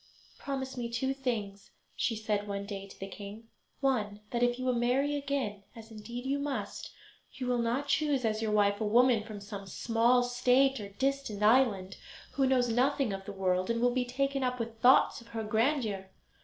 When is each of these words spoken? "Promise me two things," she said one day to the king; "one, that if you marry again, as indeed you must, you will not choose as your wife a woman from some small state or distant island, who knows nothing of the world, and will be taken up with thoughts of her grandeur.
"Promise 0.39 0.77
me 0.77 0.89
two 0.89 1.13
things," 1.13 1.69
she 1.95 2.15
said 2.15 2.47
one 2.47 2.65
day 2.65 2.87
to 2.87 2.99
the 2.99 3.05
king; 3.05 3.49
"one, 3.81 4.21
that 4.31 4.41
if 4.41 4.57
you 4.57 4.73
marry 4.73 5.15
again, 5.15 5.61
as 5.75 5.91
indeed 5.91 6.25
you 6.25 6.39
must, 6.39 6.89
you 7.33 7.45
will 7.45 7.59
not 7.59 7.87
choose 7.87 8.25
as 8.25 8.41
your 8.41 8.49
wife 8.51 8.81
a 8.81 8.83
woman 8.83 9.21
from 9.23 9.39
some 9.39 9.67
small 9.67 10.23
state 10.23 10.79
or 10.79 10.89
distant 10.89 11.43
island, 11.43 11.97
who 12.31 12.47
knows 12.47 12.67
nothing 12.67 13.13
of 13.13 13.25
the 13.25 13.31
world, 13.31 13.69
and 13.69 13.79
will 13.79 13.93
be 13.93 14.03
taken 14.03 14.43
up 14.43 14.57
with 14.59 14.79
thoughts 14.79 15.21
of 15.21 15.27
her 15.27 15.43
grandeur. 15.43 16.09